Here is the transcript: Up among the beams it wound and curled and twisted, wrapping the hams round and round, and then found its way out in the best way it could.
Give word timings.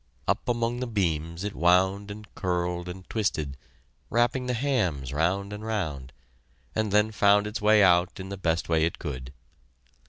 Up 0.27 0.49
among 0.49 0.79
the 0.79 0.87
beams 0.87 1.43
it 1.43 1.53
wound 1.53 2.09
and 2.09 2.25
curled 2.33 2.89
and 2.89 3.07
twisted, 3.07 3.55
wrapping 4.09 4.47
the 4.47 4.55
hams 4.55 5.13
round 5.13 5.53
and 5.53 5.63
round, 5.63 6.11
and 6.73 6.91
then 6.91 7.11
found 7.11 7.45
its 7.45 7.61
way 7.61 7.83
out 7.83 8.19
in 8.19 8.29
the 8.29 8.35
best 8.35 8.67
way 8.67 8.83
it 8.85 8.97
could. 8.97 9.31